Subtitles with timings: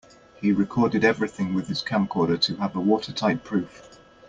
[0.37, 3.99] He recorded everything with his camcorder to have a watertight proof.